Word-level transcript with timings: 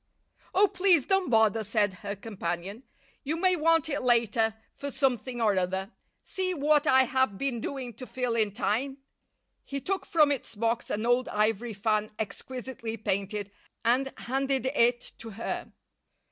"Oh! 0.55 0.67
please 0.67 1.05
don't 1.05 1.29
bother," 1.29 1.63
said 1.63 1.93
her 2.01 2.15
companion. 2.15 2.81
"You 3.23 3.37
may 3.37 3.55
want 3.55 3.87
it 3.87 4.01
later 4.01 4.55
for 4.73 4.89
something 4.89 5.39
or 5.39 5.55
other. 5.55 5.91
See 6.23 6.55
what 6.55 6.87
I 6.87 7.03
have 7.03 7.37
been 7.37 7.61
doing 7.61 7.93
to 7.97 8.07
fill 8.07 8.35
in 8.35 8.51
time." 8.51 8.97
He 9.63 9.79
took 9.79 10.07
from 10.07 10.31
its 10.31 10.55
box 10.55 10.89
an 10.89 11.05
old 11.05 11.29
ivory 11.29 11.73
fan 11.73 12.09
exquisitely 12.17 12.97
painted, 12.97 13.51
and 13.85 14.11
handed 14.17 14.65
it 14.73 15.01
to 15.19 15.29
her. 15.37 15.71